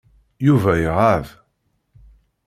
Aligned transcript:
Yuba 0.45 0.71
iɣab. 0.85 1.25